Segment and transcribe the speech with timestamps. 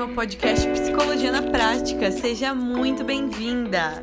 [0.00, 2.10] meu podcast Psicologia na Prática.
[2.10, 4.02] Seja muito bem-vinda!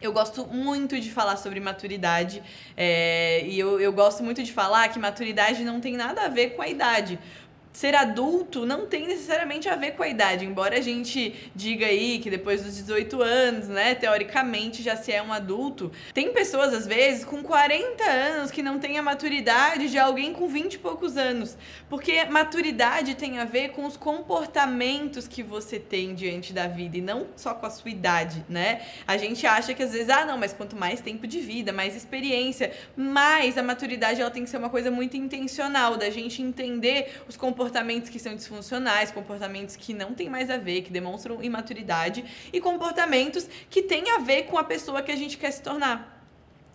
[0.00, 2.42] Eu gosto muito de falar sobre maturidade
[2.74, 6.56] é, e eu, eu gosto muito de falar que maturidade não tem nada a ver
[6.56, 7.18] com a idade
[7.72, 12.18] ser adulto não tem necessariamente a ver com a idade, embora a gente diga aí
[12.18, 15.90] que depois dos 18 anos, né, teoricamente já se é um adulto.
[16.12, 20.46] Tem pessoas às vezes com 40 anos que não têm a maturidade de alguém com
[20.46, 21.56] 20 e poucos anos,
[21.88, 27.00] porque maturidade tem a ver com os comportamentos que você tem diante da vida e
[27.00, 28.82] não só com a sua idade, né?
[29.06, 31.96] A gente acha que às vezes, ah, não, mas quanto mais tempo de vida, mais
[31.96, 37.22] experiência, mais a maturidade ela tem que ser uma coisa muito intencional da gente entender
[37.26, 41.40] os comportamentos comportamentos que são disfuncionais, comportamentos que não têm mais a ver, que demonstram
[41.42, 45.62] imaturidade e comportamentos que têm a ver com a pessoa que a gente quer se
[45.62, 46.20] tornar.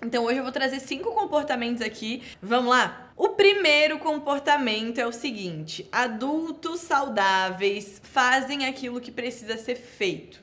[0.02, 2.24] Então hoje eu vou trazer cinco comportamentos aqui.
[2.42, 3.12] Vamos lá?
[3.18, 10.36] O primeiro comportamento é o seguinte: adultos saudáveis fazem aquilo que precisa ser feito.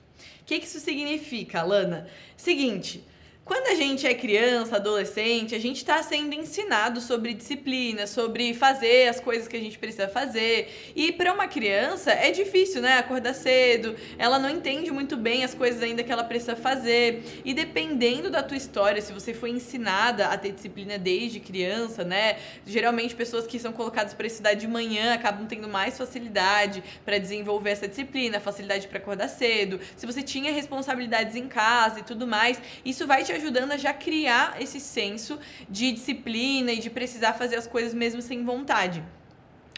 [0.43, 2.07] O que, que isso significa, Lana?
[2.37, 3.03] Seguinte.
[3.45, 9.09] Quando a gente é criança, adolescente, a gente está sendo ensinado sobre disciplina, sobre fazer
[9.09, 10.93] as coisas que a gente precisa fazer.
[10.97, 12.97] E para uma criança é difícil, né?
[12.97, 17.23] Acordar cedo, ela não entende muito bem as coisas ainda que ela precisa fazer.
[17.45, 22.39] E dependendo da tua história, se você foi ensinada a ter disciplina desde criança, né?
[22.67, 27.71] Geralmente pessoas que são colocadas para estudar de manhã acabam tendo mais facilidade para desenvolver
[27.71, 29.79] essa disciplina, facilidade para acordar cedo.
[29.97, 33.93] Se você tinha responsabilidades em casa e tudo mais, isso vai te ajudando a já
[33.93, 39.03] criar esse senso de disciplina e de precisar fazer as coisas mesmo sem vontade.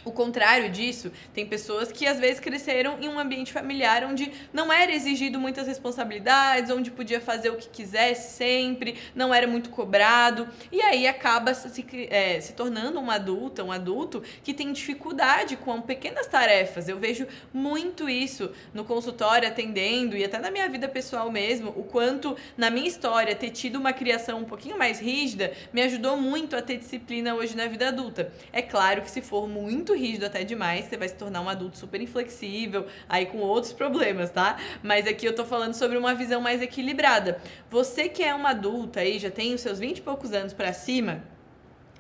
[0.06, 4.72] O contrário disso, tem pessoas que às vezes cresceram em um ambiente familiar onde não
[4.72, 10.48] era exigido muitas responsabilidades, onde podia fazer o que quisesse sempre, não era muito cobrado,
[10.70, 15.82] e aí acaba se, é, se tornando uma adulta, um adulto que tem dificuldade com
[15.82, 16.88] pequenas tarefas.
[16.88, 21.82] Eu vejo muito isso no consultório, atendendo, e até na minha vida pessoal mesmo, o
[21.82, 26.54] quanto na minha história ter tido uma criação um pouquinho mais rígida me ajudou muito
[26.54, 28.32] a ter disciplina hoje na vida adulta.
[28.52, 31.78] É claro que se for muito rígido até demais, você vai se tornar um adulto
[31.78, 34.56] super inflexível, aí com outros problemas, tá?
[34.82, 37.40] Mas aqui eu tô falando sobre uma visão mais equilibrada.
[37.70, 40.72] Você que é uma adulta aí, já tem os seus 20 e poucos anos para
[40.72, 41.24] cima,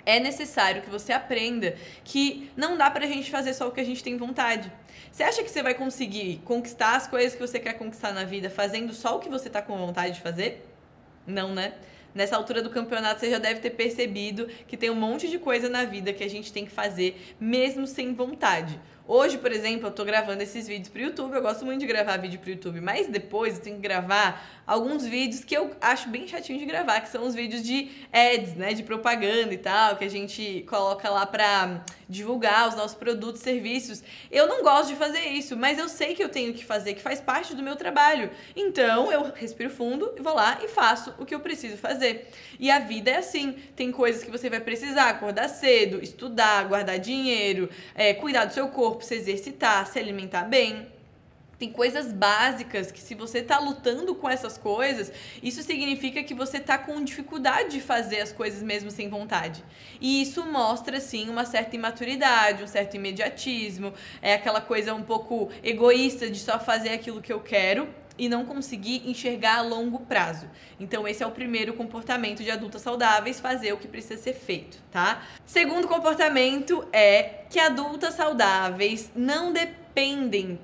[0.06, 1.74] é necessário que você aprenda
[2.04, 4.72] que não dá pra gente fazer só o que a gente tem vontade.
[5.10, 8.48] Você acha que você vai conseguir conquistar as coisas que você quer conquistar na vida
[8.48, 10.64] fazendo só o que você tá com vontade de fazer?
[11.26, 11.74] Não, né?
[12.16, 15.68] Nessa altura do campeonato você já deve ter percebido que tem um monte de coisa
[15.68, 18.80] na vida que a gente tem que fazer mesmo sem vontade.
[19.08, 21.32] Hoje, por exemplo, eu tô gravando esses vídeos pro YouTube.
[21.32, 25.06] Eu gosto muito de gravar vídeo pro YouTube, mas depois eu tenho que gravar alguns
[25.06, 28.74] vídeos que eu acho bem chatinho de gravar, que são os vídeos de ads, né,
[28.74, 33.44] de propaganda e tal, que a gente coloca lá pra divulgar os nossos produtos e
[33.44, 34.02] serviços.
[34.30, 37.02] Eu não gosto de fazer isso, mas eu sei que eu tenho que fazer, que
[37.02, 38.30] faz parte do meu trabalho.
[38.54, 42.28] Então, eu respiro fundo e vou lá e faço o que eu preciso fazer.
[42.58, 46.98] E a vida é assim, tem coisas que você vai precisar acordar cedo, estudar, guardar
[46.98, 50.86] dinheiro, é, cuidar do seu corpo, corpo, se exercitar, se alimentar bem.
[51.58, 55.10] Tem coisas básicas que, se você está lutando com essas coisas,
[55.42, 59.64] isso significa que você está com dificuldade de fazer as coisas mesmo sem vontade.
[59.98, 65.50] E isso mostra, sim, uma certa imaturidade, um certo imediatismo, é aquela coisa um pouco
[65.62, 70.48] egoísta de só fazer aquilo que eu quero e não conseguir enxergar a longo prazo.
[70.78, 74.78] Então, esse é o primeiro comportamento de adultas saudáveis, fazer o que precisa ser feito,
[74.90, 75.22] tá?
[75.44, 80.58] Segundo comportamento é que adultas saudáveis não dependem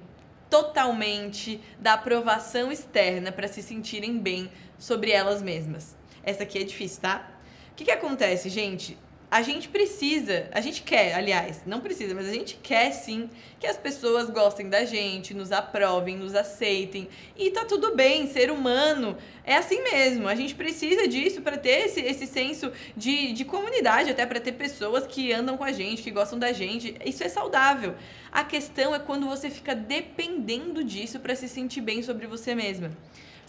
[0.48, 5.96] totalmente da aprovação externa para se sentirem bem sobre elas mesmas.
[6.22, 7.30] Essa aqui é difícil, tá?
[7.72, 8.98] O que, que acontece, gente?
[9.32, 13.66] A gente precisa, a gente quer, aliás, não precisa, mas a gente quer sim que
[13.66, 17.09] as pessoas gostem da gente, nos aprovem, nos aceitem.
[17.34, 20.28] E tá tudo bem, ser humano é assim mesmo.
[20.28, 24.53] A gente precisa disso para ter esse, esse senso de, de comunidade, até para ter
[24.53, 26.94] pessoas que andam com a gente, que gostam da gente.
[27.02, 27.94] Isso é saudável.
[28.31, 32.90] A questão é quando você fica dependendo disso para se sentir bem sobre você mesma.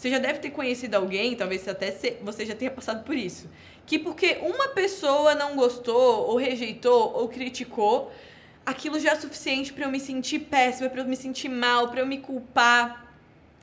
[0.03, 1.89] Você já deve ter conhecido alguém, talvez até
[2.21, 3.49] você já tenha passado por isso,
[3.85, 8.11] que porque uma pessoa não gostou, ou rejeitou, ou criticou,
[8.65, 12.01] aquilo já é suficiente para eu me sentir péssima, para eu me sentir mal, para
[12.01, 13.12] eu me culpar.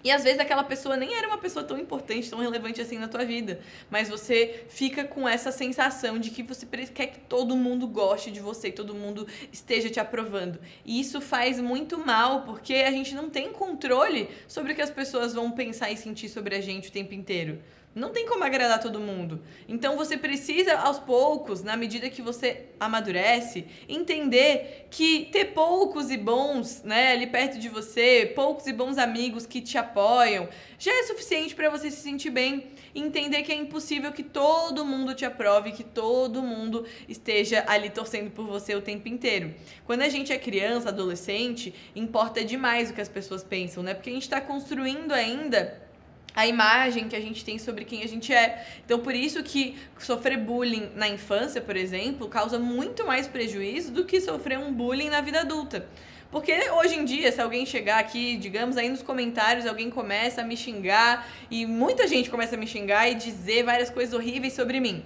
[0.03, 3.09] E às vezes aquela pessoa nem era uma pessoa tão importante, tão relevante assim na
[3.09, 3.61] tua vida.
[3.91, 8.41] Mas você fica com essa sensação de que você quer que todo mundo goste de
[8.41, 10.59] você, todo mundo esteja te aprovando.
[10.85, 14.91] E isso faz muito mal, porque a gente não tem controle sobre o que as
[14.91, 17.61] pessoas vão pensar e sentir sobre a gente o tempo inteiro.
[17.93, 19.43] Não tem como agradar todo mundo.
[19.69, 26.17] Então você precisa, aos poucos, na medida que você amadurece, entender que ter poucos e
[26.17, 30.49] bons, né, ali perto de você, poucos e bons amigos que te apoiam,
[30.79, 32.69] já é suficiente para você se sentir bem.
[32.95, 38.31] Entender que é impossível que todo mundo te aprove, que todo mundo esteja ali torcendo
[38.31, 39.53] por você o tempo inteiro.
[39.85, 43.95] Quando a gente é criança, adolescente, importa demais o que as pessoas pensam, né?
[43.95, 45.90] Porque a gente está construindo ainda
[46.35, 48.67] a imagem que a gente tem sobre quem a gente é.
[48.85, 54.05] Então, por isso que sofrer bullying na infância, por exemplo, causa muito mais prejuízo do
[54.05, 55.87] que sofrer um bullying na vida adulta.
[56.31, 60.45] Porque hoje em dia, se alguém chegar aqui, digamos aí nos comentários, alguém começa a
[60.45, 64.79] me xingar e muita gente começa a me xingar e dizer várias coisas horríveis sobre
[64.79, 65.05] mim.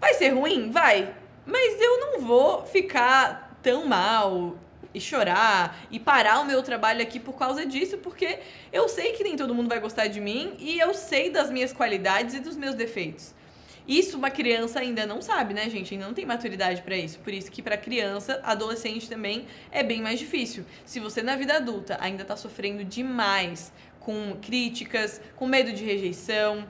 [0.00, 0.70] Vai ser ruim?
[0.70, 1.14] Vai.
[1.44, 4.56] Mas eu não vou ficar tão mal
[4.96, 8.38] e chorar e parar o meu trabalho aqui por causa disso, porque
[8.72, 11.70] eu sei que nem todo mundo vai gostar de mim e eu sei das minhas
[11.70, 13.34] qualidades e dos meus defeitos.
[13.86, 15.92] Isso uma criança ainda não sabe, né, gente?
[15.92, 17.18] Ainda não tem maturidade para isso.
[17.18, 20.64] Por isso que para criança, adolescente também é bem mais difícil.
[20.86, 23.70] Se você na vida adulta ainda tá sofrendo demais
[24.00, 26.66] com críticas, com medo de rejeição,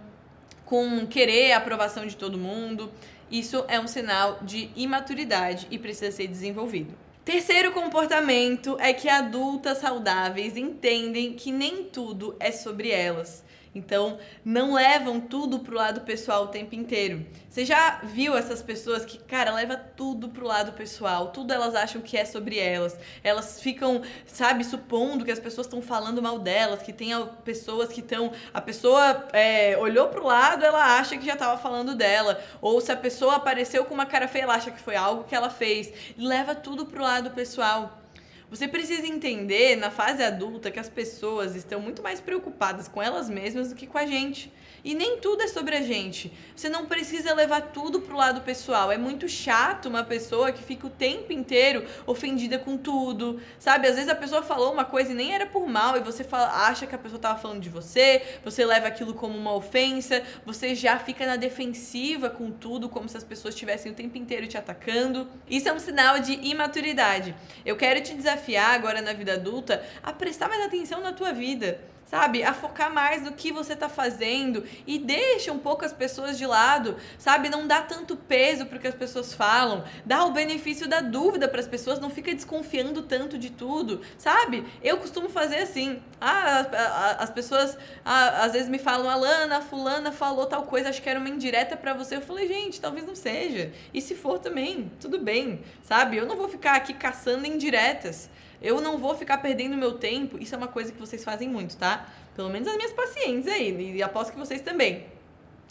[0.65, 2.93] com querer a aprovação de todo mundo,
[3.31, 7.06] isso é um sinal de imaturidade e precisa ser desenvolvido.
[7.27, 13.43] Terceiro comportamento é que adultas saudáveis entendem que nem tudo é sobre elas.
[13.77, 17.27] Então, não levam tudo pro lado pessoal o tempo inteiro.
[17.51, 22.01] Você já viu essas pessoas que, cara, leva tudo pro lado pessoal, tudo elas acham
[22.01, 22.99] que é sobre elas.
[23.23, 27.11] Elas ficam, sabe, supondo que as pessoas estão falando mal delas, que tem
[27.45, 28.33] pessoas que estão.
[28.53, 32.41] A pessoa é, olhou pro lado, ela acha que já tava falando dela.
[32.63, 35.35] Ou se a pessoa apareceu com uma cara feia, ela acha que foi algo que
[35.35, 35.93] ela fez.
[36.17, 38.06] Leva tudo pro lado pessoal.
[38.49, 43.29] Você precisa entender na fase adulta que as pessoas estão muito mais preocupadas com elas
[43.29, 44.53] mesmas do que com a gente.
[44.85, 46.33] E nem tudo é sobre a gente.
[46.55, 48.93] Você não precisa levar tudo pro lado pessoal.
[48.93, 53.41] É muito chato uma pessoa que fica o tempo inteiro ofendida com tudo.
[53.59, 53.89] Sabe?
[53.89, 56.69] Às vezes a pessoa falou uma coisa e nem era por mal, e você fala,
[56.69, 60.73] acha que a pessoa tava falando de você, você leva aquilo como uma ofensa, você
[60.73, 64.57] já fica na defensiva com tudo, como se as pessoas estivessem o tempo inteiro te
[64.57, 65.27] atacando.
[65.51, 67.35] Isso é um sinal de imaturidade.
[67.65, 68.36] Eu quero te desafiar
[68.75, 72.43] agora na vida adulta a prestar mais atenção na tua vida sabe?
[72.45, 76.47] A focar mais no que você tá fazendo e deixa um pouco as pessoas de
[76.47, 77.49] lado, sabe?
[77.49, 81.61] Não dá tanto peso pro que as pessoas falam, dá o benefício da dúvida para
[81.61, 84.65] as pessoas, não fica desconfiando tanto de tudo, sabe?
[84.83, 86.01] Eu costumo fazer assim.
[86.19, 91.11] Ah, as pessoas ah, às vezes me falam, Alana, fulana falou tal coisa, acho que
[91.11, 92.17] era uma indireta para você.
[92.17, 93.73] Eu falei, gente, talvez não seja.
[93.93, 96.17] E se for também, tudo bem, sabe?
[96.17, 98.31] Eu não vou ficar aqui caçando indiretas.
[98.61, 100.39] Eu não vou ficar perdendo meu tempo.
[100.39, 102.07] Isso é uma coisa que vocês fazem muito, tá?
[102.35, 103.97] Pelo menos as minhas pacientes aí.
[103.97, 105.07] E aposto que vocês também.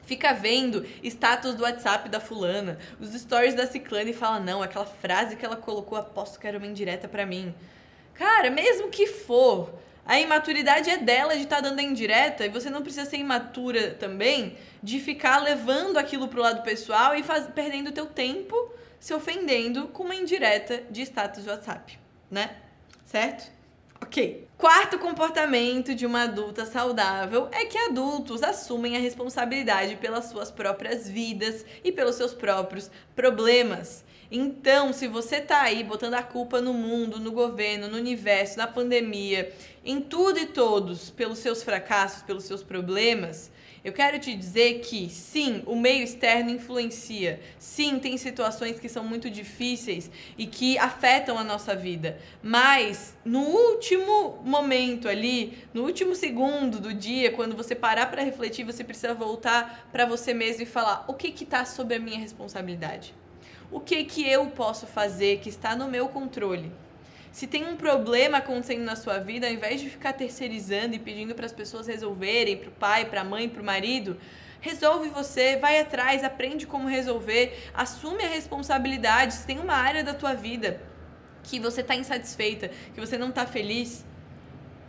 [0.06, 4.86] Fica vendo status do WhatsApp da fulana, os stories da ciclana e fala, não, aquela
[4.86, 7.54] frase que ela colocou, aposto que era uma indireta para mim.
[8.14, 9.74] Cara, mesmo que for,
[10.06, 13.18] a imaturidade é dela de estar tá dando a indireta e você não precisa ser
[13.18, 18.56] imatura também de ficar levando aquilo pro lado pessoal e faz, perdendo teu tempo
[19.00, 22.00] se ofendendo com uma indireta de status do WhatsApp,
[22.30, 22.56] né?
[23.06, 23.50] Certo?
[24.02, 24.46] Ok.
[24.58, 31.08] Quarto comportamento de uma adulta saudável é que adultos assumem a responsabilidade pelas suas próprias
[31.08, 34.04] vidas e pelos seus próprios problemas.
[34.32, 38.68] Então, se você tá aí botando a culpa no mundo, no governo, no universo, na
[38.68, 43.52] pandemia, em tudo e todos, pelos seus fracassos, pelos seus problemas,
[43.86, 47.40] eu quero te dizer que sim, o meio externo influencia.
[47.60, 52.18] Sim, tem situações que são muito difíceis e que afetam a nossa vida.
[52.42, 58.66] Mas no último momento ali, no último segundo do dia, quando você parar para refletir,
[58.66, 62.18] você precisa voltar para você mesmo e falar: o que que tá sob a minha
[62.18, 63.14] responsabilidade?
[63.72, 66.72] O que que eu posso fazer que está no meu controle?
[67.36, 71.36] Se tem um problema acontecendo na sua vida, ao invés de ficar terceirizando e pedindo
[71.36, 74.16] para as pessoas resolverem, para o pai, para a mãe, para o marido,
[74.62, 79.34] resolve você, vai atrás, aprende como resolver, assume a responsabilidade.
[79.34, 80.80] Se tem uma área da tua vida
[81.44, 84.06] que você está insatisfeita, que você não está feliz,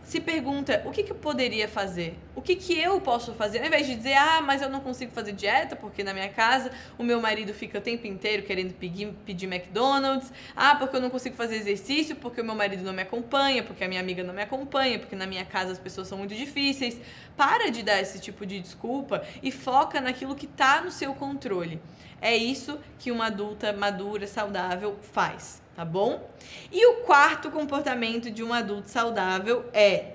[0.01, 2.17] se pergunta o que, que eu poderia fazer?
[2.37, 3.61] O que, que eu posso fazer?
[3.61, 6.71] Ao invés de dizer, ah, mas eu não consigo fazer dieta porque na minha casa
[6.95, 10.31] o meu marido fica o tempo inteiro querendo pedir, pedir McDonald's.
[10.55, 13.83] Ah, porque eu não consigo fazer exercício porque o meu marido não me acompanha, porque
[13.83, 17.01] a minha amiga não me acompanha, porque na minha casa as pessoas são muito difíceis.
[17.35, 21.81] Para de dar esse tipo de desculpa e foca naquilo que está no seu controle.
[22.21, 26.27] É isso que uma adulta madura, saudável faz tá bom?
[26.71, 30.13] E o quarto comportamento de um adulto saudável é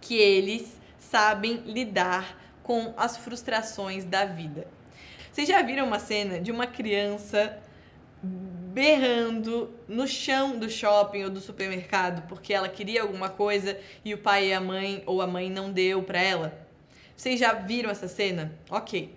[0.00, 4.66] que eles sabem lidar com as frustrações da vida.
[5.32, 7.58] Vocês já viram uma cena de uma criança
[8.22, 14.18] berrando no chão do shopping ou do supermercado porque ela queria alguma coisa e o
[14.18, 16.66] pai e a mãe ou a mãe não deu para ela?
[17.16, 18.52] Vocês já viram essa cena?
[18.70, 19.14] Ok.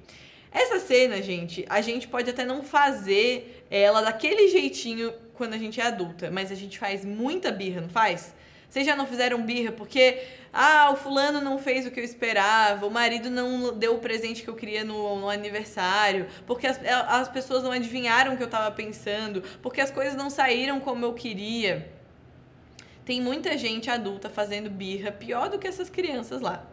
[0.52, 5.82] Essa cena, gente, a gente pode até não fazer ela daquele jeitinho quando a gente
[5.82, 8.34] é adulta, mas a gente faz muita birra, não faz?
[8.76, 12.86] Vocês já não fizeram birra porque, ah, o fulano não fez o que eu esperava,
[12.86, 16.78] o marido não deu o presente que eu queria no, no aniversário, porque as,
[17.08, 21.06] as pessoas não adivinharam o que eu estava pensando, porque as coisas não saíram como
[21.06, 21.90] eu queria.
[23.06, 26.70] Tem muita gente adulta fazendo birra pior do que essas crianças lá.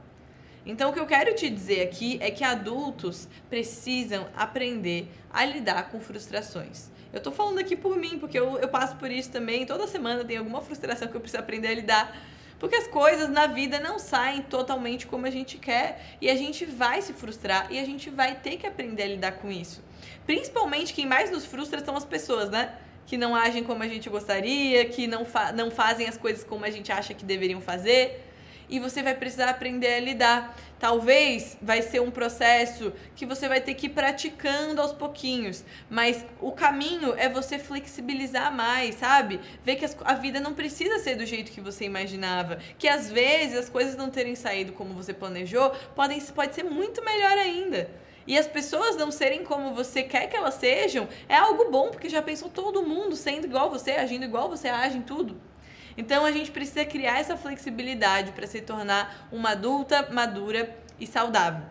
[0.66, 5.88] Então, o que eu quero te dizer aqui é que adultos precisam aprender a lidar
[5.88, 6.90] com frustrações.
[7.12, 9.66] Eu tô falando aqui por mim, porque eu, eu passo por isso também.
[9.66, 12.16] Toda semana tem alguma frustração que eu preciso aprender a lidar.
[12.58, 16.16] Porque as coisas na vida não saem totalmente como a gente quer.
[16.20, 19.32] E a gente vai se frustrar e a gente vai ter que aprender a lidar
[19.32, 19.82] com isso.
[20.24, 22.74] Principalmente quem mais nos frustra são as pessoas, né?
[23.06, 26.64] Que não agem como a gente gostaria, que não, fa não fazem as coisas como
[26.64, 28.32] a gente acha que deveriam fazer
[28.72, 30.56] e você vai precisar aprender a lidar.
[30.82, 36.26] Talvez vai ser um processo que você vai ter que ir praticando aos pouquinhos, mas
[36.40, 39.38] o caminho é você flexibilizar mais, sabe?
[39.64, 43.56] Ver que a vida não precisa ser do jeito que você imaginava, que às vezes
[43.56, 47.88] as coisas não terem saído como você planejou, podem pode ser muito melhor ainda.
[48.26, 52.08] E as pessoas não serem como você quer que elas sejam é algo bom, porque
[52.08, 55.51] já pensou todo mundo sendo igual você, agindo igual você age em tudo.
[55.96, 61.62] Então a gente precisa criar essa flexibilidade para se tornar uma adulta madura e saudável.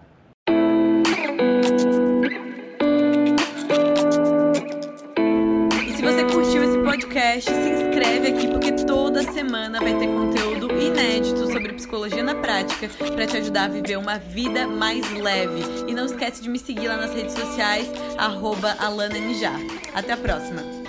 [5.88, 10.72] E se você curtiu esse podcast, se inscreve aqui porque toda semana vai ter conteúdo
[10.82, 15.62] inédito sobre psicologia na prática para te ajudar a viver uma vida mais leve.
[15.88, 17.88] E não esquece de me seguir lá nas redes sociais,
[18.18, 19.60] arroba Alana Nijar.
[19.94, 20.81] Até a próxima!